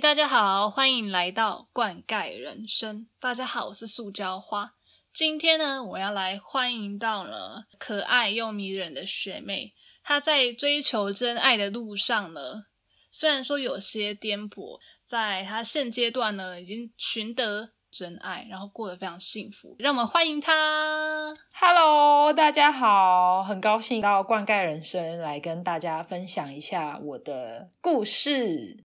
[0.00, 3.06] 大家好，欢迎来到灌溉人生。
[3.20, 4.72] 大家好，我是塑胶花。
[5.12, 9.74] 今天呢，我要来欢迎到了可爱又迷人的学妹。
[10.02, 12.64] 她在追求真爱的路上呢，
[13.10, 19.76] 虽然说有些颠簸，在她现阶段呢，已经寻得真爱，然后过得非常幸福。
[19.78, 21.36] 让我们欢迎她。
[21.52, 28.84] Hello，大家好，很高兴到灌溉人生来跟大家分享一下我的故事。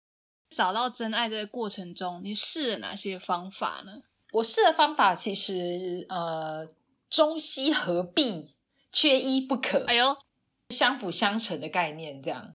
[0.56, 4.01] 找到真爱这个过程中，你试了哪些方法呢？
[4.33, 6.66] 我试的方法其实呃
[7.10, 8.55] 中西合璧，
[8.91, 10.16] 缺一不可，哎呦，
[10.70, 12.55] 相辅相成的概念这样。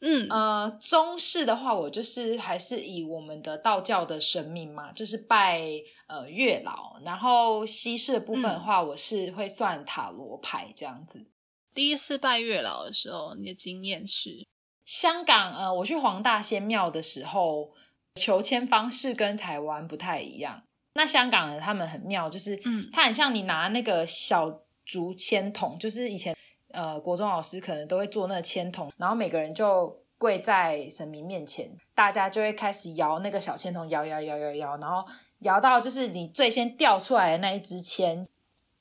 [0.00, 5.60] 嗯，呃，中式的话，我就是还是以我们的道教的神明嘛，就是拜
[6.06, 6.98] 呃月老。
[7.04, 11.26] 然后西式的部分的话，我是会算塔罗牌这样子。
[11.74, 14.46] 第一次拜月老的时候，你的经验是？
[14.84, 17.72] 香港呃，我去黄大仙庙的时候，
[18.14, 20.62] 求签方式跟台湾不太一样。
[20.94, 26.36] 那香港人他们很妙，就是嗯它很像你拿那个小竹签筒，就是以前
[26.70, 35.04] 呃国中老师可能都会做那个签筒，然后每个人就跪在神明面前，大家就会开始摇那个小签筒，摇摇摇摇摇，然后
[35.40, 38.28] 摇到就是你最先掉出来的那一支签。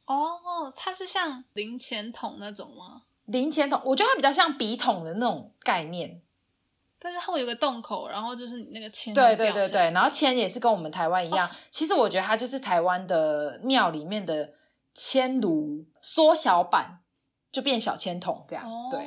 [0.05, 3.03] 哦，它是像零钱筒那种吗？
[3.25, 6.21] 零钱筒，我觉得它比较像笔筒的那种概念。
[6.99, 11.49] 但是它会有个洞口，然后就是你那个签对对对对，然后签也是跟我们台湾一样。
[11.69, 14.53] 其实我觉得它就是台湾的庙里面的
[14.93, 17.01] 签炉缩小版，
[17.51, 18.65] 就变小签筒这样。
[18.65, 19.01] 哦，对，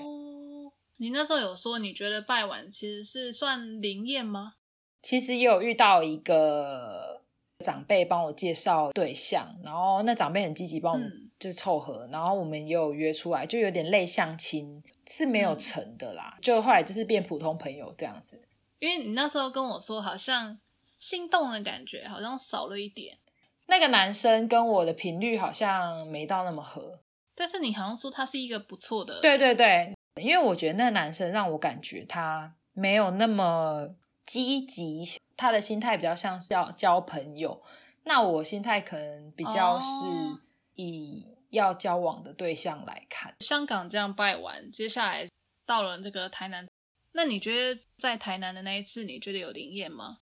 [0.98, 4.56] 你那时候有说你觉得拜完其实是算灵验吗？
[5.00, 7.22] 其实也有遇到一个
[7.60, 11.00] 长辈帮我介绍对象，然后那长辈很积极帮我
[11.38, 16.38] 就是凑合，然后我们也有约出来，就有点类相亲，是没有嗯成的啦。
[16.40, 18.42] 就后来就是变普通朋友这样子。
[18.78, 20.58] 因为你那时候跟我说，好像
[20.98, 23.18] 心动的感觉好像少了一点，
[23.66, 27.00] 那个男生跟我的频率好像没到那么合。
[27.34, 33.90] 但是你好像说他是一个不错的，对对对，因为我觉得那个男生让我感觉他没有那么
[34.24, 35.04] 积极，
[35.36, 37.62] 他的心态比较像是要交朋友。
[38.04, 40.40] 那我心态可能比较是哦
[40.74, 43.34] 以要交往的对象来看。
[43.40, 45.28] 香港这样拜完，接下来
[45.64, 46.66] 到了这个台南，
[47.12, 50.18] 那你觉得在台南的那一次，你觉得有灵验吗？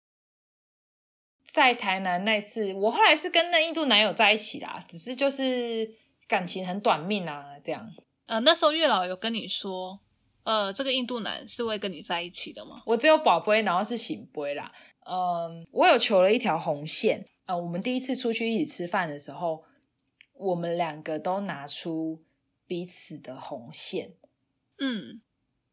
[1.45, 5.95] 在台南那次，我后来是跟那印度男友在一起啦，只是就是
[6.27, 7.91] 感情很短命啊，这样。
[8.27, 9.99] 呃，那时候月老有跟你说，
[10.43, 12.83] 呃，这个印度男是会跟你在一起的吗？
[12.85, 14.71] 我只有宝贝，然后是醒杯啦。
[15.07, 17.27] 嗯，我有求了一条红线。
[17.47, 19.65] 呃，我们第一次出去一起吃饭的时候，
[20.39, 22.23] 我们两个都拿出
[22.67, 24.15] 彼此的红线。
[24.79, 25.21] 嗯，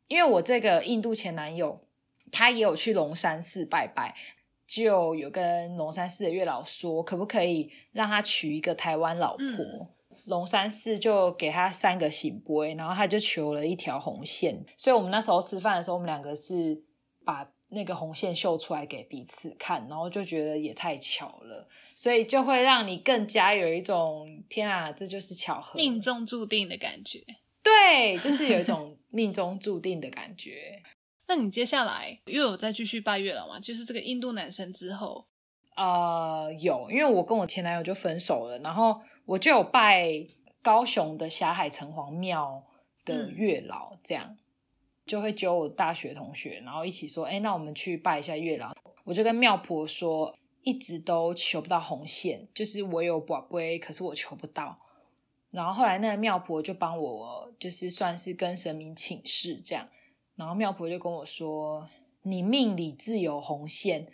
[0.08, 1.88] 因为我这个印度前男友，
[2.32, 4.16] 他也有去龙山寺拜拜，
[4.68, 9.46] 就有跟龙山寺的月老说，可不可以让他娶一个台湾老婆。
[9.46, 9.88] 嗯
[10.26, 16.82] 龙山寺就给他三个醒杯，然后他就求了一条红线，所以我们那时候吃饭的时候，我们两个是
[17.24, 27.24] 把那个红线秀出来给彼此看，然后就觉得也太巧了，所以就会让你更加有一种天啊，这就是巧合，命中注定的感觉。
[27.64, 30.82] 对，就是有一种 命中注定的感觉。
[31.28, 33.60] 那你接下来又有再继续拜月老吗？
[33.60, 35.26] 就是这个印度男生之后，
[35.76, 40.24] 呃，有，因为我跟我前男友就分手了，然后我就有拜
[40.62, 42.64] 高雄的霞海城隍庙
[43.04, 44.38] 的嗯月老，这样、
[45.06, 48.76] 就会揪我大学同学，然后一起说，哎，那我们去拜一下月老。
[49.04, 54.80] 我就跟庙婆说，一直都求不到红线，就是我有宝贝，可是我求不到。
[55.52, 59.88] 然后后来那个庙婆就帮我，就是算是跟神明请示这样。
[60.36, 61.88] 然后庙婆就跟我说
[62.24, 64.12] ：“你命里自有红线，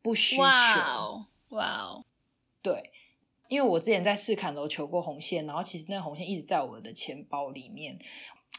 [0.00, 0.42] 不需求。
[0.42, 2.04] 哇哦，
[2.62, 2.90] 对，
[3.48, 7.98] 因为我之前在试坎楼求过红线，然后其实那个红线一直在我的钱包里面。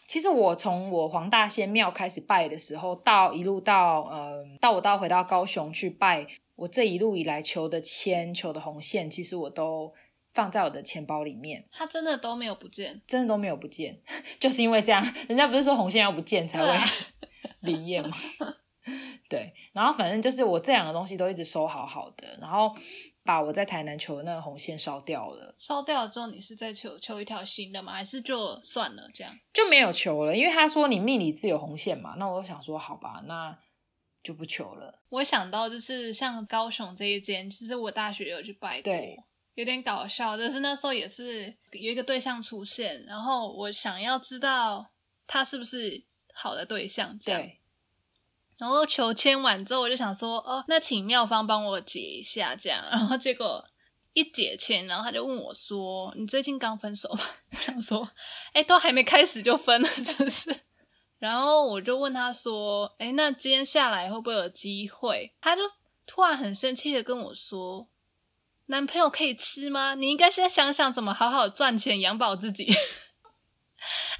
[0.07, 9.93] 其实我从我黄大仙庙开始拜的时候，到一路到嗯，到我到回到高雄去拜，我这一路以来求的签、求的红线，其实我都
[10.33, 13.01] 放在我的钱包里面，它真的都没有不见。
[13.07, 13.99] 真的都没有不见。
[14.39, 16.85] 就是因为这样，人家不是说红线要不见才会
[17.61, 18.15] 灵验吗？
[19.29, 22.75] 对，然后反正就是我这两个东西都一直收好好的，然后
[23.23, 27.93] 把我在台南求的那个红线烧掉了，烧掉了之后，你是再求求一条新的吗？
[27.93, 29.33] 还是就算了这样？
[29.53, 33.57] 就没有求了，因为他说你命里自有红线嘛，那我就想说好吧，那
[34.21, 35.01] 就不求了。
[35.09, 39.17] 我想到就是像高雄这一间，其实我大学有去拜过对，
[39.55, 40.37] 有点搞笑。
[40.37, 44.91] 就是那时候也是有一个对象出现，然后我想要知道
[45.25, 46.03] 他是不是
[46.33, 47.49] 好的对象，这样。
[48.63, 52.81] 然后求签完之后，我就想说，哦，那请妙方帮我解一下，这样。
[52.89, 53.61] 然后结果
[54.13, 57.19] 一解签，然后他就问我说：“你最近刚分手吗？”
[57.51, 58.09] 我想说，
[58.53, 60.55] 哎，都还没开始就分了，是不是？
[61.19, 65.61] 然后我就问他说：“哎，那今天下来会不会有机会？”他就
[66.05, 67.89] 突然很生气的跟我说
[68.67, 69.95] ：“男朋友可以吃吗？
[69.95, 72.73] 你应该先想想怎么好好赚钱养饱自己。”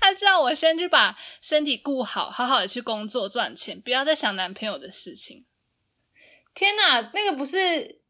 [0.03, 5.45] 他叫我先去把身体顾好，好好的去工作赚钱，不要再想男朋友的事情。
[6.53, 8.01] 天哪，那个不是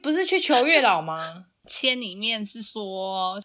[0.00, 1.46] 不是去求月老吗？
[1.66, 3.42] 签里面是说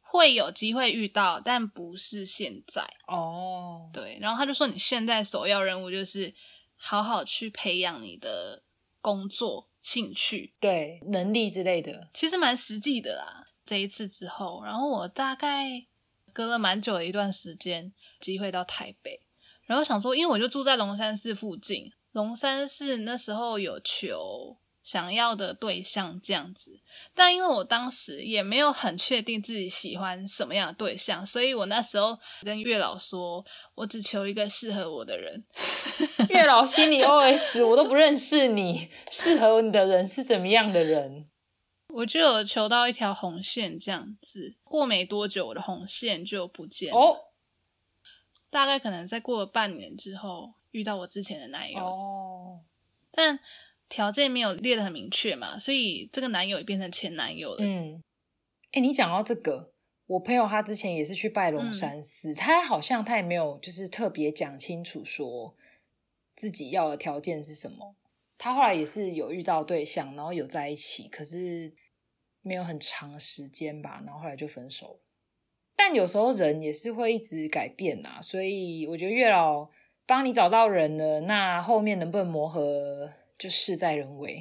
[0.00, 3.90] 会有机会遇到，但不是现在哦。
[3.92, 6.32] 对，然后他就说你现在首要任务就是
[6.76, 8.62] 好好去培养你的
[9.00, 13.48] 工作兴趣，对能力之类的，其实蛮实际的啦。
[13.66, 15.88] 这一次之后，然后我大概。
[16.34, 19.20] 隔了蛮久的一段时间，机会到台北，
[19.62, 26.80] 然后想说，因为我就住在龙山寺附近，龙山寺那时候有求想要的对象这样子，
[27.14, 33.42] 但因为我当时也没有很确定自己喜欢什么样的对象，所以我那时候跟月老说，
[33.76, 35.44] 我只求一个适合我的人。
[36.28, 41.28] 月老心里 OS：我都不认识你，适合你的人是怎么样的人？
[41.94, 46.98] 我就有求到一条红线，这样子过没多久，我的红线就不见了。
[46.98, 47.20] 哦，
[48.50, 51.78] 大概可能再过了半年之后，遇到我之前的男友。
[51.86, 52.60] 哦，
[53.12, 53.38] 但
[53.88, 57.64] 条件没有列的很明确嘛，所以这个男友也变成前男友了。
[57.64, 58.02] 嗯，
[58.72, 59.70] 哎，你讲到这个，
[60.06, 65.54] 我朋友他之前也是去拜龙山寺，他好像他也没有就是特别讲清楚说
[66.34, 67.94] 自己要的条件是什么。
[68.36, 71.72] 他后来也是有遇到对象，然后有在一起，可是。
[72.44, 75.00] 没有很长时间吧，然后后来就分手。
[75.74, 79.68] 但有时候人也是会一直改变呐，所以我觉得月老
[80.06, 84.40] 帮你找到人了，那后面能不能磨合就事在人为。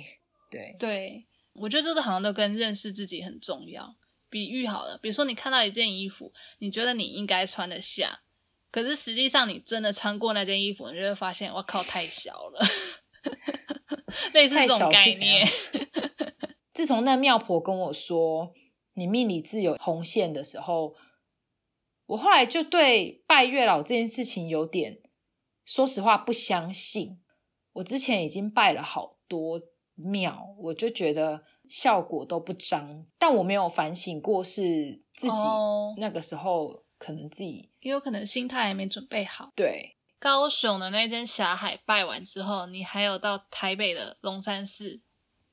[0.51, 3.95] 对对，我觉得这个好像都跟认识自己很重要。
[4.29, 8.21] 比喻好了，比如说你看到一件衣服，你觉得你应该穿得下，
[8.69, 12.61] 可是实际上你真的穿过那件衣服，你就会发现，我靠，太小了。
[14.33, 15.47] 类似这种概念。
[16.73, 18.51] 自从那庙婆跟我说
[18.95, 20.95] 你命里自有红线的时候，
[22.07, 24.99] 我后来就对拜月老这件事情有点，
[25.63, 27.21] 说实话不相信。
[27.73, 29.61] 我之前已经拜了好多
[29.95, 35.35] 庙，我就觉得效果都不彰，但我没有反省过是自己
[35.97, 39.51] 那个时候可能自己也有可能心态还没准备好。
[39.55, 45.01] 对，高雄的那间霞海拜完之后，你还有到台北的龙山寺。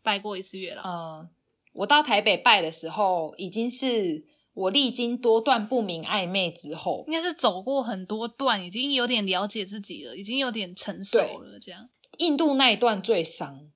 [0.02, 0.82] 拜过一次月老。
[0.82, 1.28] 嗯，
[1.74, 11.58] 我到台北拜的时候，已经是我历经多段不明暧昧之后，应该是走过很多段，已经有点了解自己了，已经有点成熟了。
[11.60, 11.88] 这样，
[12.18, 13.70] 印度那一段最伤，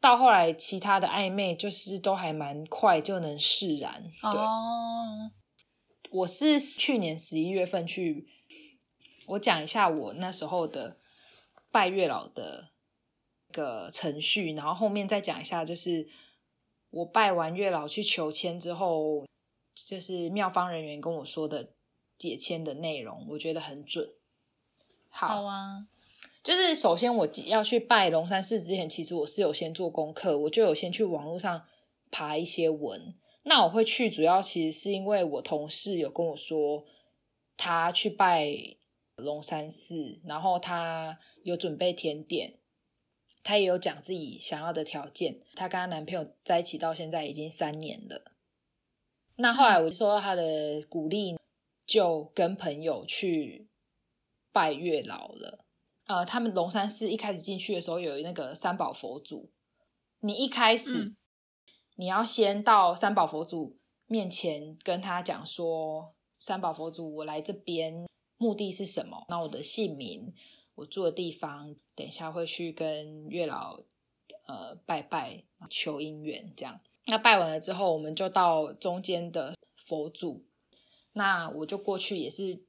[0.00, 4.04] 到后来其他的暧昧就是都还蛮快就能释然。
[4.22, 5.30] 哦，
[6.10, 8.26] 我是去年十一月份去，
[9.28, 10.98] 我讲一下我那时候的
[11.70, 12.70] 拜月老的。
[13.56, 16.06] 个程序，然后后面再讲一下，就是
[16.90, 19.24] 我拜完月老去求签之后，
[19.74, 21.70] 就是妙方人员跟我说的
[22.18, 24.12] 解签的内容，我觉得很准。
[25.08, 25.86] 好啊，
[26.42, 31.64] 就是首先我要去拜龙山寺之前，其实我是有先做功课，我就有先去网络上
[32.10, 33.14] 爬一些文。
[33.44, 36.84] 那我会去，主要其实是因为我同事有跟我说，
[37.56, 38.76] 他去拜
[39.16, 42.58] 龙山寺，然后他有准备甜点。
[43.46, 45.40] 她也有讲自己想要的条件。
[45.54, 48.32] 她跟她男朋友在一起到现在已经三年了。
[49.36, 51.38] 那后来我收到她的鼓励，
[51.86, 53.68] 就跟朋友去
[54.50, 55.64] 拜月老了。
[56.06, 59.52] 呃，他们龙山寺一开始进去的时候有那个三宝佛祖，
[60.20, 61.14] 你一开始
[61.94, 69.24] 你要先到三宝佛祖面前跟他讲说：“三宝佛祖，我来这边目的是什么？
[69.28, 70.34] 那我的姓名。”
[70.76, 73.80] 我住的地方，等一下会去跟月老
[74.46, 76.80] 呃拜拜求姻缘，这样。
[77.06, 80.44] 那拜完了之后，我们就到中间的佛祖，
[81.12, 82.64] 那我就过去也是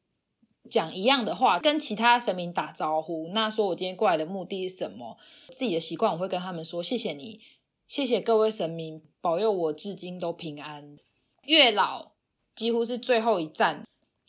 [0.70, 3.30] 讲一样的话，跟其他神明打招呼。
[3.34, 5.18] 那说我今天过来的目的是什么？
[5.50, 7.42] 自己的习惯我会跟他们说：谢谢你，
[7.88, 10.98] 谢谢各位神明保佑我至今都平安。
[11.44, 12.14] 月老
[12.56, 13.84] 几乎是最后一站。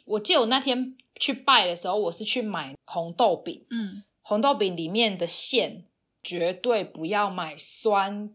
[0.06, 3.66] 我记得我那天去拜的时候，我是去买红豆饼。
[3.70, 5.84] 嗯，红豆饼里面的馅
[6.22, 8.32] 绝对不要买酸、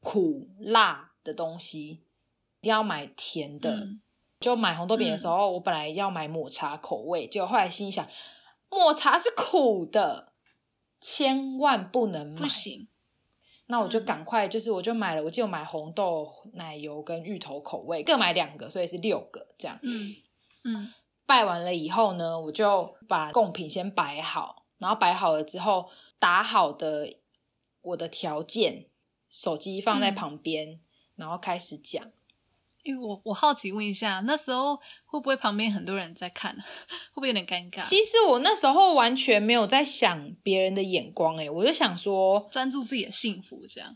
[0.00, 3.88] 苦、辣的东西，一定要买甜的。
[4.40, 8.06] 就买红豆饼的时候，我本来要买抹茶口味，结果后来心想，
[8.70, 10.32] 抹茶是苦的，
[11.00, 12.86] 千万不能买，不行。
[13.66, 19.78] 那我就嗯赶快，就是我就买了，我记得我买红豆奶油跟芋头口味，各买两个，所以是六个这样。
[19.82, 20.14] 嗯
[20.64, 20.92] 嗯
[21.28, 27.18] 拜完了以后呢，我就把贡品先摆好，然后摆好了之后，打好的
[27.82, 28.86] 我的条件，
[29.28, 30.80] 手机放在嗯旁边，
[31.16, 32.02] 然后开始讲。
[32.84, 36.56] 因为我我好奇问一下，那时候会不会旁边很多人在看，
[37.12, 37.78] 会不会有点尴尬？
[37.78, 43.94] 其实我那时候完全没有在想别人的眼光，诶，我就想说，专注自己的幸福，这样。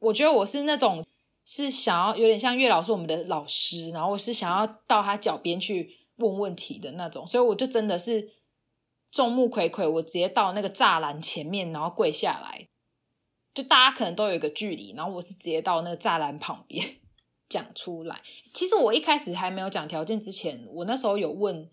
[0.00, 1.06] 我觉得我是那种
[1.44, 8.30] 是想要有点像月老师我们的老师，然后我是想要到他脚边去问问题的那种，所以我就真的是
[9.10, 12.68] 众目睽睽，我直接到那个栅栏前面，然后跪下来，
[13.52, 16.96] 就大家可能都有一个距离，然后我是直接到那个栅栏旁边
[17.48, 18.22] 讲出来。
[18.54, 21.68] 其实我一开始还没有讲条件之前，我那时候有问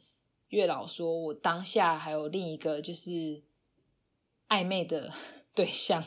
[0.49, 3.43] 月老说，我当下还有另一个就是
[4.49, 5.13] 暧昧的
[5.55, 6.03] 对象，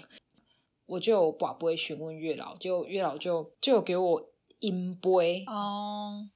[0.87, 6.29] 我就有把不会询问月老，就月老就就有给我音杯，哦，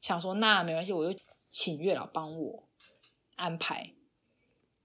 [0.00, 1.18] 想说那没关系，我就
[1.54, 2.68] 请月老帮我
[3.36, 3.92] 安排，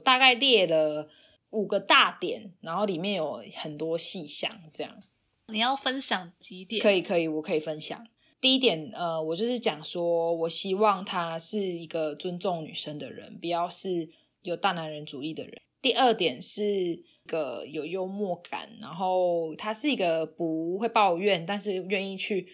[0.03, 1.09] 大概列了
[1.49, 5.01] 五个大点，然后里面有很多细项，这样
[5.47, 6.79] 你要分享几点？
[6.79, 8.07] 可以可以，我可以分享。
[8.39, 14.07] 第一点，呃，我就是讲说，我希望他是一个尊重女生的人，不要是
[14.43, 15.59] 有大男人主义的人。
[15.81, 22.47] 第二点是一个有幽默感，然后他是一个不会抱怨，但是愿意去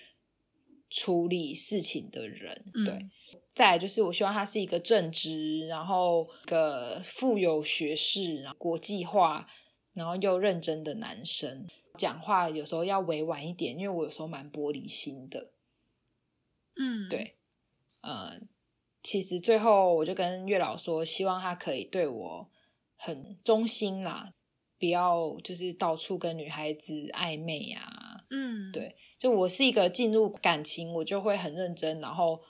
[0.89, 2.65] 处理事情的人。
[2.73, 3.09] 嗯对，
[3.55, 9.47] 再来就是我希望他是一个正直，然后一个富有学识、然后国际化，
[9.93, 11.65] 然后又认真的男生。
[11.97, 15.51] 讲话有时候要委婉一点，因为我有时候蛮玻璃心的。
[16.77, 17.37] 嗯，对，
[18.01, 18.41] 呃，
[19.01, 22.49] 其实最后我就跟月老说，希望他可以对我
[22.97, 24.33] 很忠心啦，
[24.77, 28.25] 不要就是到处跟女孩子暧昧啊。
[28.29, 32.41] 嗯，对，就我是一个进入感情，我就会很认真，然后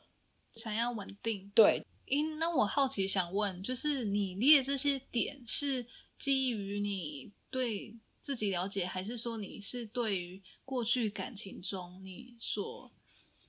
[0.55, 1.51] 想要稳定。
[1.53, 12.91] 对因，那我好奇想问，就是你列这些点是基于你对自己了解，还是说你是对于过去感情中你所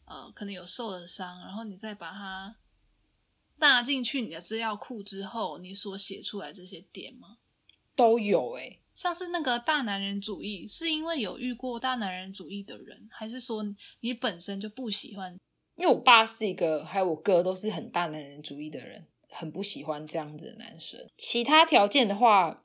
[0.06, 2.56] 呃可能有受的伤，然后你再把它
[3.56, 7.38] 纳进去你的资料库之后，你所写出来这些点吗？
[7.94, 13.64] 都有诶、像是那个大男人主义，是因为有遇过大男人主义的人，还是说
[14.00, 15.38] 你本身就不喜欢？
[15.76, 21.06] 因为我爸是一个，还有我哥都是很大男人主义的人，很不喜欢这样子的男生。
[21.16, 22.64] 其他条件的话，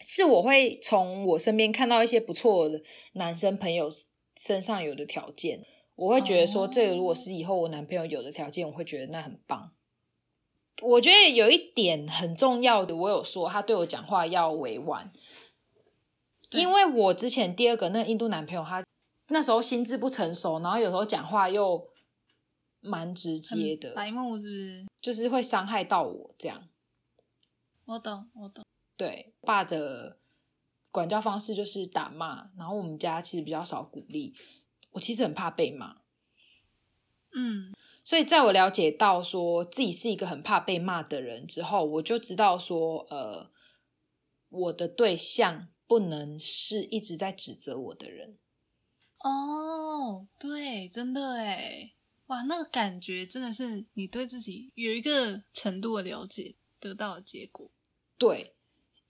[0.00, 3.88] 是我会从我身边看到一些不错的男生朋友
[4.36, 5.64] 身上有的条件，
[5.96, 9.72] 我会觉得说，哦这个如果是以后我男朋友有的条件，我会觉得那很棒。
[10.80, 15.12] 我觉得有一点很重要的，我有说他对我讲话要委婉，
[16.52, 18.84] 因为我之前第二个那个印度男朋友，他
[19.28, 21.88] 那时候心智不成熟，然后有时候讲话又
[22.82, 24.86] 蛮直接的，白目是不是？
[25.00, 26.68] 就是会伤害到我这样。
[27.86, 28.62] 我懂，我懂。
[28.96, 30.18] 对，爸的
[30.90, 34.34] 管教方式就是打骂，然后我们家其实比较少鼓励。
[34.90, 36.02] 我其实很怕被骂，
[37.34, 37.72] 嗯
[38.04, 43.50] 所以在我了解到说自己是一个很怕被骂的人之后，我就知道说，呃，
[44.48, 48.36] 我的对象不能是一直在指责我的人。
[49.20, 51.94] 哦，对，真的哎，
[52.32, 57.70] 哇，那个感觉真的是你对自己有一个程度的了解得到的结果。
[58.16, 58.54] 对，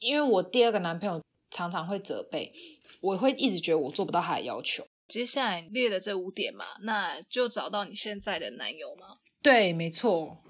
[0.00, 2.52] 因为我第二个男朋友常常会责备，
[3.00, 4.84] 我会一直觉得我做不到他的要求。
[5.06, 9.18] 接下来列的这五点嘛，那就找到你现在的男友吗？
[9.40, 10.42] 对，没错。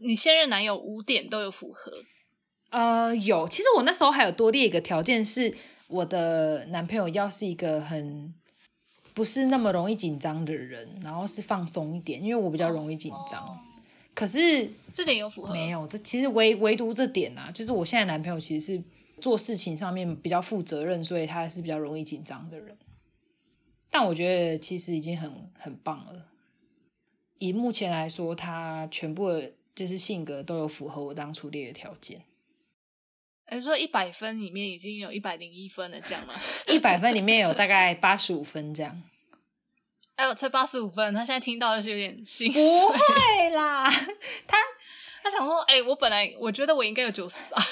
[0.00, 2.04] 你现任男友五点都有符合，
[2.70, 3.48] 呃，有。
[3.48, 5.52] 其实我那时候还有多列一个条件，是
[5.88, 8.32] 我的男朋友要是一个很
[9.18, 13.42] 不是那么容易紧张的人，然后是放松一点，因为我比较容易紧张。
[13.42, 13.58] 哦
[14.14, 18.82] 可是这点有符合没有，这其实唯唯独这点啊，就是我现在男朋友其实是
[19.20, 22.76] 做事情上面比较负责任，所以他是比较容易紧张的人。
[23.90, 26.26] 但我觉得其实已经很很棒了。
[27.38, 32.22] 以目前来说，他全部的就是性格都有符合我当初列的条件。
[33.50, 36.34] 你说一百分里面已经有一百零一分了，这样吗？
[36.68, 39.02] 一百分里面有大概八十五分这样。
[40.16, 42.60] 哎呦，才八十五分，他现在听到就是有点心碎。
[42.60, 43.88] 不会啦，
[44.46, 44.56] 他
[45.22, 47.62] 他想说，哎、我本来我觉得我应该有九十吧。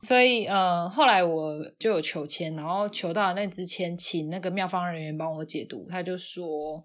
[0.00, 6.84] 所以呃，后来我就有求签，然后求到那之前，请那个妙方人员帮我解读，他就说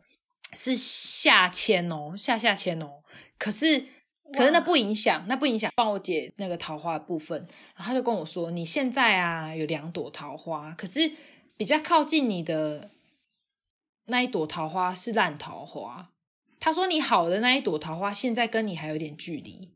[0.54, 3.02] 是下签哦，下下签哦。
[3.38, 3.86] 可是
[4.34, 7.38] 可是那不影响，那不影响帮我解那个桃花的部分。
[7.76, 11.12] 然后他就跟我说，你现在啊有两朵桃花，可是
[11.58, 12.92] 比较靠近你的
[14.06, 16.12] 那一朵桃花是烂桃花。
[16.60, 19.70] 他说你好的那一朵桃花现在跟你还有点距离。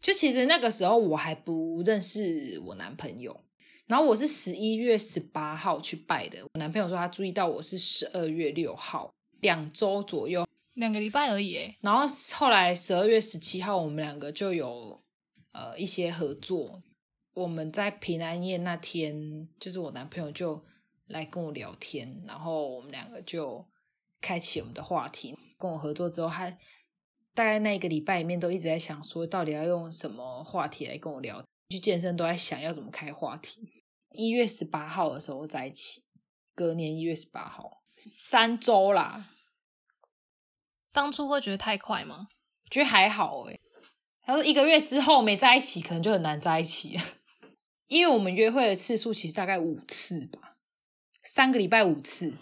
[0.00, 3.40] 就其实那个时候我还不认识我男朋友，
[3.86, 6.38] 然后我是十一月十八号去拜的。
[6.42, 10.46] 我男朋友说他注意到我是十二月六号，两周左右。
[10.74, 12.04] 两个礼拜而已，然后
[12.34, 15.02] 后来十二月十七号，我们两个就有
[15.52, 16.82] 呃一些合作。
[17.32, 20.64] 我们在平安夜那天，就是我男朋友就
[21.06, 23.66] 来跟我聊天，然后我们两个就
[24.20, 25.36] 开启我们的话题。
[25.58, 26.50] 跟我合作之后，他
[27.34, 31.44] 大概那一个礼拜里面都一直在想说，到底要用什么话题来跟我聊。
[31.70, 33.60] 去健身都在想要怎么开话题。
[34.10, 36.02] 一月十八号的时候在一起，
[36.54, 39.33] 隔年一月十八号，三周啦。
[40.94, 42.28] 当初会觉得太快吗？
[42.70, 43.60] 觉得还好诶。
[44.22, 47.02] 他说一个月之后没在一起，可能就很难在一起了，
[47.88, 50.56] 因为我们约会的次数其实大概五次吧，
[51.22, 52.34] 三个礼拜五次。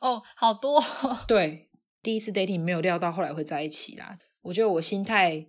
[0.00, 0.82] 哦，好多，
[1.28, 1.68] 对，
[2.00, 4.16] 第一次 dating 没有料到后来会在一起啦。
[4.42, 5.48] 我觉得我心态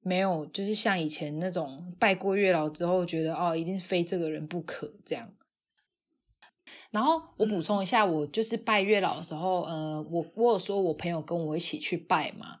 [0.00, 5.32] 没有，就是像以前那种拜过月老之后，觉得哦，一定非这个人不可这样。
[6.90, 12.60] 然后我补充一下，我就是拜月老的时候，呃，我我有说我朋友跟我一起去拜嘛，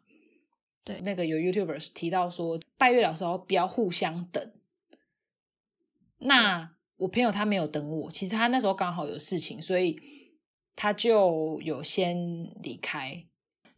[0.84, 1.00] 对。
[1.02, 4.52] 那个有 YouTuber 提到说，拜月老的时候不要互相等。
[6.18, 10.00] 那我朋友他没有等我，其实他那时候刚好有事情，所以
[10.74, 13.26] 他就有先离开，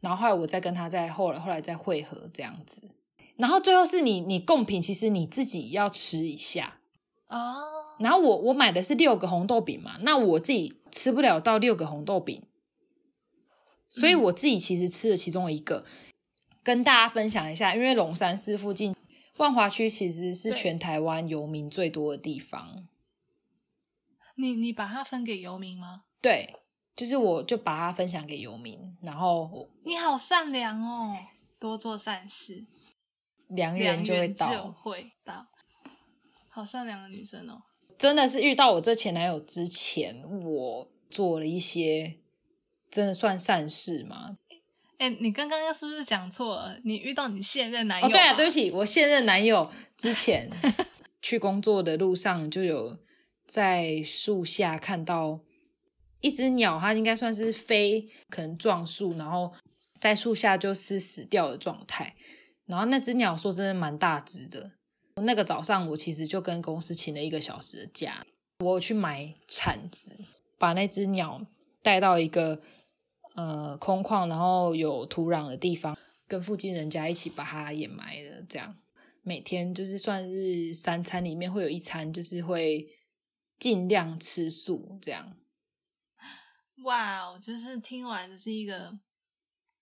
[0.01, 2.89] 然后后来我再跟他再后来后来再会合这样子，
[3.37, 6.79] 然后最后是你你贡品，其实你自己要吃一下，
[7.29, 12.43] 哦，然后我我买的是六个红豆饼嘛，那我自己吃不了到六个红豆饼，
[13.89, 15.85] 所以嗯我自己其实吃了其中一个，
[16.63, 18.95] 跟大家分享一下，因为龙山寺附近
[19.37, 22.87] 万华区其实是全台湾游民最多的地方，
[24.37, 26.05] 你你把它分给游民吗？
[26.21, 26.57] 对，
[26.97, 31.17] 就是我就把它分享给游民，然后你好善良哦，
[31.61, 32.67] 多做善事，
[33.49, 34.71] 良良缘就会缘就到。
[34.71, 35.47] 会到。
[36.51, 37.63] 好善良的女生哦，
[37.99, 42.19] 真的是遇到我这前男友之前，我做了一些
[42.89, 44.39] 真的算善事吗？
[44.99, 46.81] 哎，你刚刚是不是讲错了？
[46.85, 50.51] 你遇到你现任男友哦，对啊，对不起，我现任男友之前
[51.21, 52.97] 去工作的路上就有
[53.47, 55.41] 在树下看到
[56.21, 59.53] 一只鸟，它应该算是飞，可能撞树，然后
[60.01, 62.15] 在树下就是死掉的状态。
[62.67, 64.73] 然后那只鸟说真的蛮大只的。
[65.23, 68.25] 那个早上我其实就跟公司请了一个小时的假，
[68.61, 70.17] 我有去买铲子，
[70.59, 71.45] 把那只鸟
[71.83, 72.61] 带到一个
[73.35, 78.43] 呃空旷，然后有土壤的地方，跟附近人家一起把它掩埋了。
[78.49, 78.77] 这样
[79.23, 82.89] 每天就是算是三餐里面会有一餐，就是会
[83.59, 85.37] 尽量吃素这样。
[86.85, 88.99] 哇哦，就是听完就是一个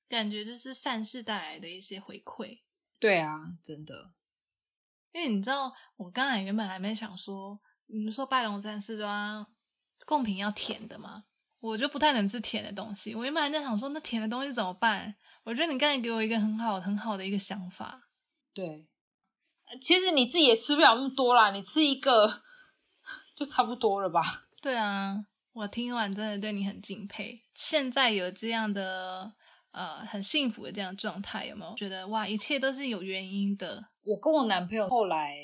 [0.08, 2.60] 感觉，就是善事带来的一些回馈。
[2.98, 4.12] 对啊，真的。
[5.16, 9.46] 因为你知道，我刚才原本还没想说，你们说拜龙山寺都要
[10.04, 11.24] 贡品要甜的嘛，
[11.58, 13.14] 我就不太能吃甜的东西。
[13.14, 15.16] 我原本还在想说，那甜的东西怎么办？
[15.44, 18.10] 我觉得你刚才给我一个很好很好的一个想法。
[18.52, 18.86] 对，
[19.80, 22.42] 其实你自己也吃不了那么多啦，你吃一个
[23.34, 24.48] 就差不多了吧？
[24.60, 25.24] 对啊，
[25.54, 27.42] 我听完真的对你很敬佩。
[27.54, 29.32] 现在有这样的
[29.76, 33.88] 呃很幸福的这样状态，有没有觉得哇，一切都是有原因的？
[34.02, 35.36] 我跟我男朋友后来，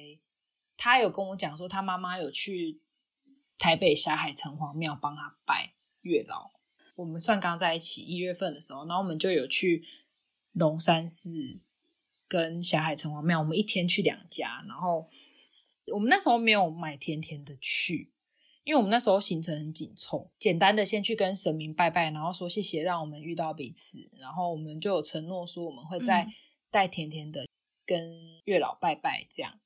[0.74, 2.80] 他有跟我讲说，他妈妈有去
[3.58, 6.50] 台北霞海城隍庙帮他拜月老。
[6.94, 9.84] 我们算刚在一起一月份的时候，然后我们就有去
[10.52, 11.60] 龙山寺
[12.26, 14.64] 跟霞海城隍庙，我们一天去两家。
[14.66, 15.10] 然后
[15.92, 18.11] 我们那时候没有买甜甜的去，
[18.64, 26.32] 因为我们那时候行程很紧凑，简单的先去跟神明拜拜，然后说谢谢让我们遇到彼此，然后我们就有承诺说我们会再嗯
[26.70, 27.46] 带甜甜的
[27.84, 29.58] 跟月老拜拜，这样。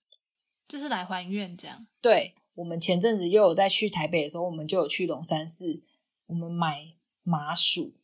[0.67, 1.87] 就是来还愿这样。
[2.01, 5.83] 对，我们前阵子又有在去台北的时候，我们就有去龙山寺，
[6.27, 7.95] 我们买麻薯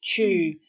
[0.00, 0.62] 去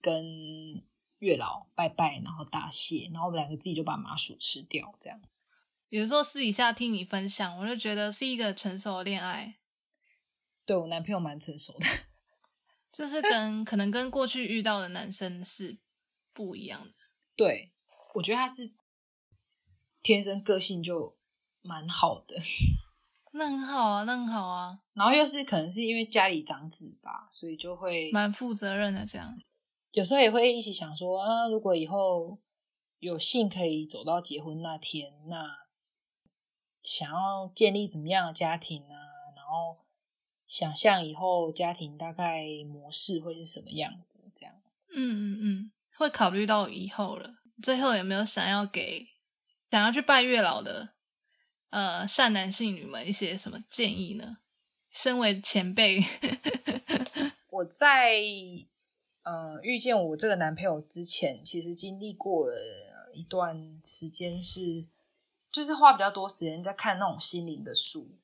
[0.00, 0.82] 跟
[1.18, 5.20] 月老拜拜，然后答谢，然后我们两个自己就把麻薯吃掉，这样。
[5.88, 9.56] 有时候私底下听你分享，我就觉得是一个成熟的恋爱，
[10.64, 11.86] 对我男朋友蛮成熟的，
[12.92, 15.78] 就是跟可能跟过去遇到的男生是
[16.32, 16.94] 不一样的。
[17.36, 17.72] 对
[18.14, 18.74] 我觉得他是
[20.02, 21.16] 天生个性就
[21.62, 22.36] 蛮好的，
[23.32, 29.38] 那很好啊，那很好啊，然后又是可能是因为家里长子吧，所以就会蛮负责任的这样。
[29.92, 32.38] 有时候也会一起想说，啊，如果以后
[32.98, 35.65] 有幸可以走到结婚那天，那
[36.86, 38.94] 想要建立怎么样的家庭啊？
[39.34, 39.84] 然后
[40.46, 44.20] 想象以后家庭大概模式会是什么样子？
[44.32, 44.54] 这样，
[44.94, 47.34] 嗯嗯嗯，会考虑到以后了。
[47.60, 49.08] 最后有没有想要给
[49.70, 50.90] 想要去拜月老的
[51.70, 54.38] 呃善男信女们一些什么建议呢？
[54.92, 56.00] 身为前辈，
[57.50, 58.14] 我在
[59.24, 64.86] 呃遇见我这个男朋友之前，其实经历过了一段时间，是
[65.56, 68.18] 就是花比较多时间在看那种心灵的书，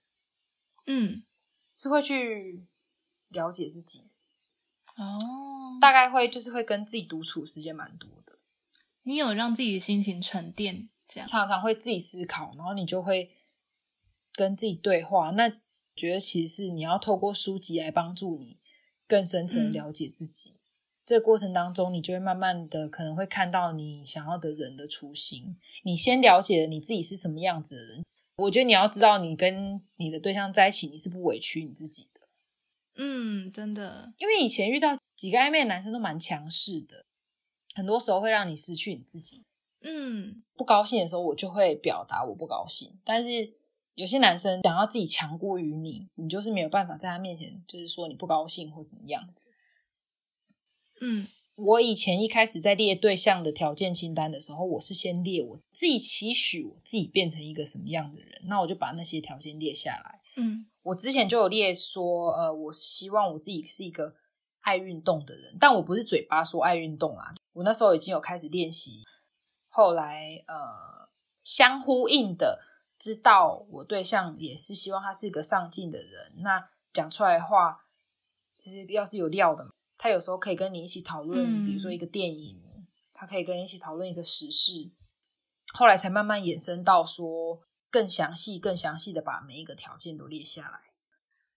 [0.85, 1.23] 嗯，
[1.73, 2.67] 是会去
[3.29, 4.11] 了解自己，
[4.97, 8.39] 哦，大概会就是会跟自己独处时间蛮多的，
[9.05, 13.35] 你有让自己的心情沉淀，这样常常会自己思考，然后你就会
[14.35, 15.31] 跟自己对话。
[15.31, 15.49] 那
[15.97, 18.61] 觉得其实是你要透过书籍来帮助你
[19.07, 20.61] 更深层了解自己。
[21.05, 25.57] 这个过程当中，你就会慢慢的可能会看到你想要的人的雏形。
[25.83, 28.05] 你先了解了你自己是什么样子的人，
[28.37, 32.21] 我觉得你要知道，你跟你的对象在一起，你是不委屈你自己的。
[32.97, 37.05] 嗯，真的，因为以前遇到几个暧昧的男生都蛮强势的，
[37.75, 39.45] 很多时候会让你失去你自己。
[39.85, 43.01] 嗯不高兴的时候，我就会表达我不高兴。
[43.03, 43.53] 但是
[43.95, 49.51] 有些男生想要自己强过于你，你就是没有办法在他面前就是说你不高兴或怎么样子。
[51.03, 51.27] 嗯。
[51.55, 60.21] 我以前一开始在列对象的条件清单的时候，我是先列我自己期许我自己变成一个什么样的人，那我就把那些条件列下来。
[60.37, 60.67] 嗯。
[60.85, 64.17] 我之前就有列说，呃，我希望我自己是一个
[64.63, 69.05] 爱运动的人，但我不是嘴巴说爱运动啊，我那时候已经有开始练习，
[69.69, 71.09] 后来呃，
[71.45, 72.63] 相呼应的
[72.99, 77.85] 知道我对象也是希望他是一个上进的人，那讲出来的话，
[78.59, 79.71] 其实要是有料的嘛，
[80.03, 82.61] 他有时候可以跟你一起讨论，嗯比如说一个电影，
[83.15, 84.91] 他可以跟你一起讨论一个时事，
[85.75, 90.81] 后来才慢慢衍生到说更详细、更详细的把每一个条件都列下来。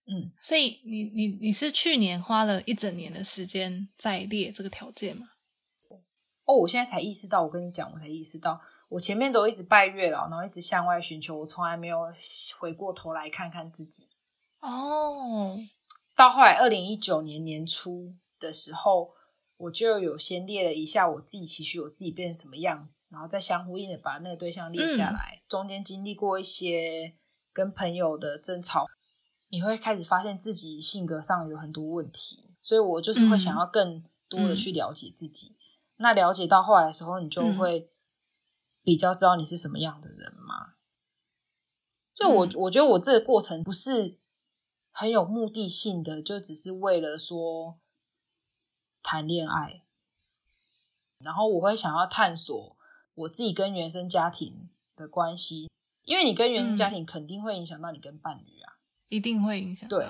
[0.06, 5.30] 嗯，所以你你你是去年花了一整年的时间在列这个条件吗？
[6.44, 11.98] 哦，我现在才意识到，我跟你讲，我才意识到，我前面都一直拜月老，然后一直向外寻求，我从来没有
[12.60, 14.08] 回过头来看看自己。
[14.60, 15.58] 哦，
[16.14, 19.14] 到后来二零一九年年初的时候，
[19.56, 25.42] 我就有先列了一下我自己期许我自己变成什么样子，然后再相呼应的把那个对象列下来。
[25.48, 27.16] 中间经历过一些
[27.52, 28.84] 跟朋友的争吵，
[29.48, 35.56] 你会开始发现自己性格上有很多问题，所以我就是会想要更多的去了解自己。
[35.96, 37.90] 那了解到后来的时候，你就会
[38.82, 40.74] 比较知道你是什么样的人嘛。
[42.14, 44.18] 所以我，嗯我觉得我这个过程不是
[44.90, 47.78] 很有目的性的，就只是为了说
[49.08, 49.82] 谈恋爱，
[51.18, 52.76] 然后我会想要探索
[53.14, 55.70] 我自己跟原生家庭的关系，
[56.02, 58.78] 因为你跟原生家庭肯定会影响到你跟伴侣啊。
[59.08, 59.96] 一定会影响到。
[59.96, 60.08] 对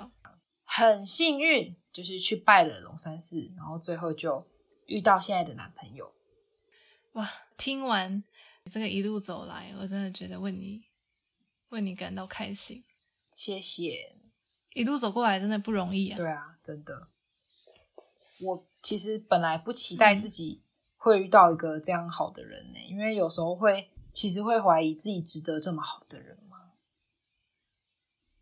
[0.64, 4.46] 很幸运，就是去拜了龙山寺，然后最后就
[4.86, 6.14] 遇到现在的男朋友。
[7.12, 8.24] 哇，听完
[8.70, 10.84] 这个一路走来，我真的觉得为你
[11.68, 12.82] 为你感到开心。
[13.30, 14.16] 谢谢。
[14.72, 16.16] 一路走过来真的不容易啊。
[16.16, 17.08] 对啊，真的。
[18.38, 20.62] 我其实本来不期待嗯自己
[20.96, 26.70] 会遇到一个这样好的人呢、因为有时候会其实会怀疑自己值得这么好的人吗？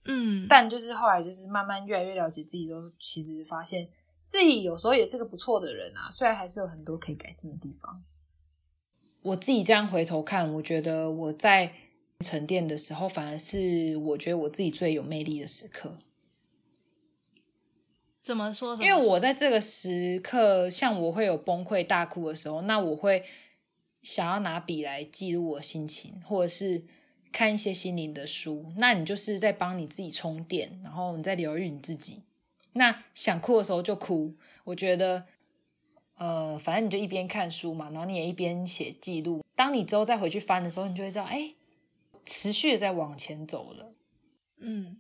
[0.05, 3.89] 嗯，但就是后来就是慢慢越来越了解自己之后，其实发现
[4.23, 8.05] 自己有时候也是个不错的人啊，虽然还是有很多可以改进的地方。
[9.23, 11.73] 我自己这样回头看，我觉得我在
[12.21, 15.97] 沉淀的时候，反而是我觉得我自己最有魅力的时刻。
[18.25, 18.75] 怎么说？
[18.77, 23.23] 因为我在这个时刻，像我会有崩溃大哭的时候，那我会
[24.03, 26.83] 想要拿笔来记录我心情，或者是
[27.31, 28.73] 看一些心灵的书。
[28.79, 32.23] 那你就是在帮你自己充电，然后你在疗愈你自己。
[32.73, 34.35] 那想哭的时候就哭，
[34.65, 35.27] 我觉得，
[36.17, 39.45] 呃，反正你就一边看书嘛，然后你也一边写记录。
[39.55, 41.55] 当你之后再回去翻的时候，你就会知道，哎，
[42.25, 43.93] 持续的在往前走了。
[44.57, 44.97] 嗯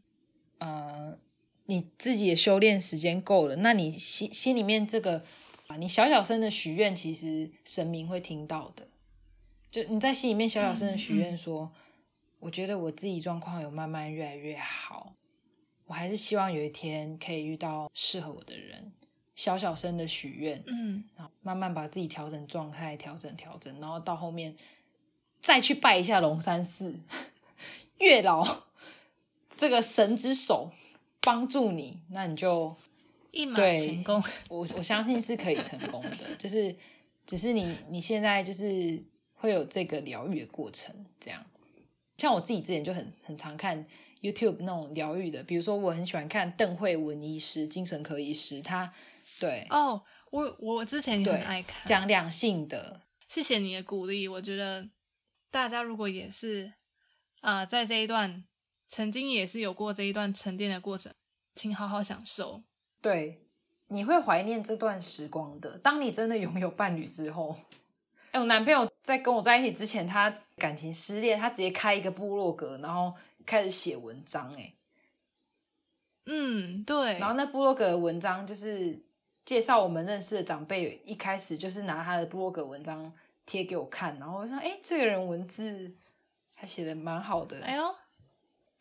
[0.58, 1.18] 呃，
[1.66, 5.24] 你自己的修炼时间够了，那你心心里面这个
[5.66, 8.87] 啊，你小小声的许愿，其实神明会听到的。
[9.70, 11.72] 就你在心里面小小声的许愿说，
[12.38, 15.14] 我觉得我自己状况有慢慢越来越好，
[15.87, 18.92] 我还是希望有一天可以遇到适合我的人。
[19.37, 24.55] 小小声的许愿，嗯然后慢慢把自己调整状态，调整调整，然后到后面
[25.40, 27.00] 再去拜一下龙山寺
[27.98, 28.62] 月老
[29.57, 30.70] 这个神之手
[31.24, 32.76] 帮助你，那你就
[33.30, 34.22] 一马成功。
[34.48, 36.76] 我我相信是可以成功的，就是
[37.26, 40.94] 只是你你现在就是会有这个疗愈的过程。
[41.18, 41.44] 这样，
[42.18, 43.87] 像我自己之前就很很常看
[44.20, 48.92] YouTube 那种疗愈的，比如说我很喜欢看邓慧文医师，精神科医师，他
[49.40, 53.00] 对哦，我我之前也很爱看讲两性的。
[53.26, 54.88] 谢谢你的鼓励，我觉得
[55.50, 56.72] 大家如果也是
[57.40, 58.44] 啊，在这一段
[58.94, 61.12] 曾经也是有过这一段沉淀的过程，
[61.57, 62.62] 请好好享受。
[63.00, 63.40] 对，
[63.88, 65.76] 你会怀念这段时光的。
[65.78, 67.57] 当你真的拥有伴侣之后，
[68.30, 73.12] 哎，我男朋友在跟我在一起之前，他感情失恋，他直接开一个部落格，然后
[73.44, 74.54] 开始写文章。
[74.54, 74.72] 哎，
[76.26, 77.18] 嗯，对。
[77.18, 79.02] 然后那部落格的文章就是
[79.44, 83.12] 介绍我们认识的长辈，一开始就是拿他的部落格文章。
[83.44, 85.92] 贴给我看，然后我说：“哎，这个人文字
[86.54, 87.94] 还写的蛮好的。”哎呦，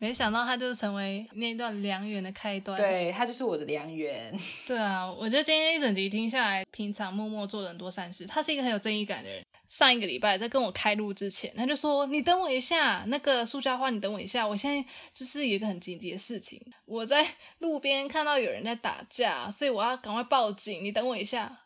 [0.03, 2.77] 没想到他就是成为那一段良缘的开端。
[2.77, 4.37] 对他就是我的良缘。
[4.67, 8.27] 对啊，我觉得今天一整集听下来，平常默默做了很多善事。
[8.27, 9.41] 他是一个很有正义感的人。
[9.69, 17.25] 上一个礼拜在跟我开录之前，他就说：“你等我一下，那个塑胶花，你等我一下，我现在就是有一个很紧急的事情，我在
[17.59, 20.83] 路边看到有人在打架，所以我要赶快报警。
[20.83, 21.59] 你等我一下。”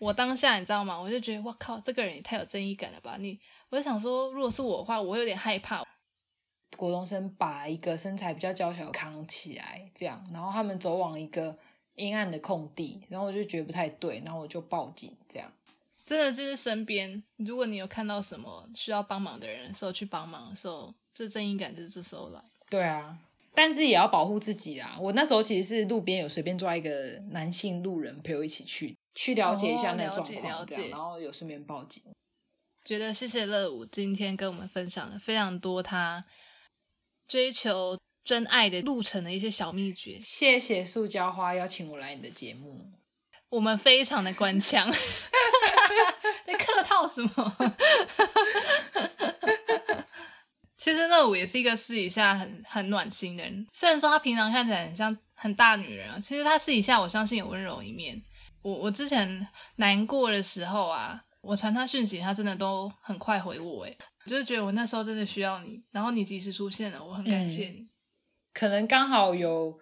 [0.00, 1.00] 我当下你知道吗？
[1.00, 3.14] 我就觉得我靠，这个人也太有正义感了吧！
[3.20, 3.38] 你，
[3.70, 5.84] 我就想说，如果是我的话，我有点害怕。
[6.76, 11.56] 国中生把一个身材比较娇小的扛起来，这样，然后他们走往一个
[11.94, 15.50] 阴暗的空地，然后我就觉得不太对，然后我就报警，这样。
[16.04, 22.42] 真的就是身边，如果你有看到什么需要帮忙的人的时候，去帮忙的时候，这正义感就是这时候来。
[22.68, 23.16] 对啊，
[23.54, 24.96] 但是也要保护自己啊！
[25.00, 28.96] 我那时候其实是路边有随便抓一个男性路人陪我一起去。
[29.14, 32.02] 去了解一下那状况，然后有顺便报警。
[32.82, 36.24] 觉得谢谢乐舞今天跟我们分享了非常多他
[37.32, 40.18] 追求真爱的路程的一些小秘诀。
[40.20, 42.78] 谢谢塑胶花邀请我来你的节目，
[43.48, 44.92] 我们非常的官腔，
[46.44, 47.56] 在客套什么？
[50.76, 58.20] 其实乐舞也是一个私底下很很暖心的人，虽然说他平常看起来很像很大女人啊，其实他私底下我相信有温柔一面。
[58.60, 67.88] 我我之前难过的时候啊，我传他讯息，他真的都很快回我，哎，就是觉得我那时候真的需要你，然后你及时出现了，我很感谢你。
[68.52, 69.80] 可能刚好有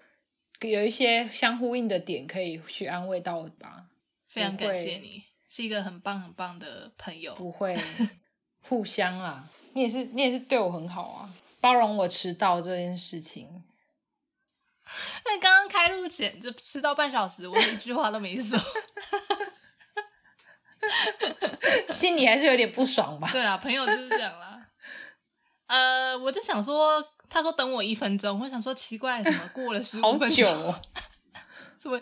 [0.60, 3.86] 有一些相呼应的点，可以去安慰到吧。
[4.28, 7.34] 非常感谢你，是一个很棒很棒的朋友。
[7.34, 7.76] 不会，
[8.62, 13.64] 互相啊，你也是你也是对我很好啊，包容我迟到这件事情。
[15.24, 18.58] 那刚刚开录前就迟到半小时，我一句话都没说，
[21.88, 23.28] 心里还是有点不爽吧？
[23.32, 24.66] 对啦，朋友就是这样啦。
[25.66, 30.74] 呃，我就想说，他说等我一分钟，我想说奇怪，怎么过了十五分钟？
[31.78, 32.00] 怎么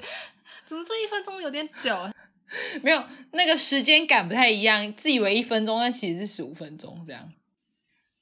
[0.64, 1.96] 怎么这一分钟有点久？
[2.82, 7.30] 没有那个时间感不太一样，自以为一分钟，但其实是十五分钟这样。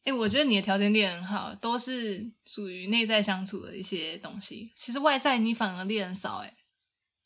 [0.04, 4.72] 哎，我觉得你的条件练很好，都是属于内在相处的一些东西。
[4.74, 6.52] 其实外在你反而练很少，哎。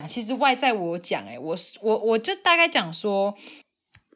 [0.07, 3.35] 其实外在我讲，哎，我我我就大概讲说，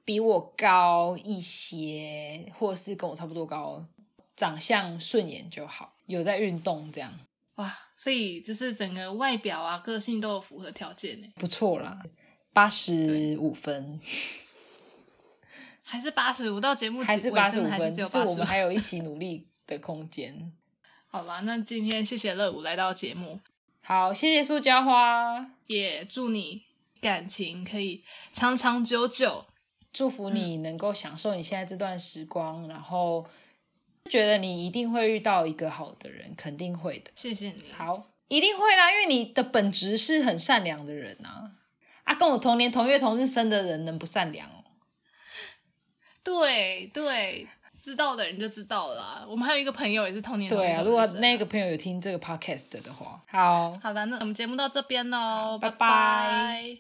[0.03, 3.85] 比我高一些，或是跟我差不多高，
[4.35, 7.13] 长相顺眼就好，有在运动这样。
[7.55, 11.27] 哇，所以就是整个外表啊，个性都有符合条件呢。
[11.35, 12.01] 不错啦，
[12.51, 13.99] 八十五分。
[15.87, 20.51] 还是八十五到节目还是八十五分，是我们还有一起 努力的空间。
[21.07, 23.39] 好啦，那今天谢谢乐舞来到节目，
[23.87, 26.63] 好，谢谢塑胶花，也祝你
[26.99, 29.45] 感情可以长长久久，
[29.93, 33.27] 祝福你能够享受你现在这段时光，然后
[34.09, 37.11] 觉得你一定会遇到一个好的人，肯定会的。
[37.13, 41.51] 谢谢你，好，一定会啦，因为你的本质是很善良的人啊，
[42.05, 44.49] 啊，跟我同年同月同日生的人能不善良？
[46.23, 47.47] 对对，
[47.85, 49.23] 知道的人就知道了。
[49.29, 56.79] 我们还有一个朋友也是同年对啊，如果那个朋友有听这个 podcast 的话，好好的，那我们节目到这边喽，拜拜。